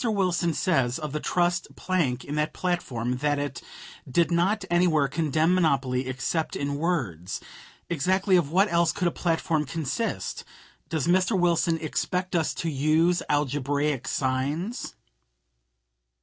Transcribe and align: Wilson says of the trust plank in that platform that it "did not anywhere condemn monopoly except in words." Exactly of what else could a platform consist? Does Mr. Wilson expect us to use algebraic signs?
Wilson 0.03 0.55
says 0.55 0.97
of 0.97 1.11
the 1.13 1.19
trust 1.19 1.75
plank 1.75 2.25
in 2.25 2.33
that 2.33 2.53
platform 2.53 3.17
that 3.17 3.37
it 3.37 3.61
"did 4.09 4.31
not 4.31 4.65
anywhere 4.67 5.07
condemn 5.07 5.53
monopoly 5.53 6.07
except 6.07 6.55
in 6.55 6.73
words." 6.79 7.39
Exactly 7.87 8.35
of 8.35 8.49
what 8.51 8.67
else 8.73 8.91
could 8.91 9.07
a 9.07 9.11
platform 9.11 9.63
consist? 9.63 10.43
Does 10.89 11.05
Mr. 11.05 11.39
Wilson 11.39 11.77
expect 11.77 12.35
us 12.35 12.55
to 12.55 12.67
use 12.67 13.21
algebraic 13.29 14.07
signs? 14.07 14.95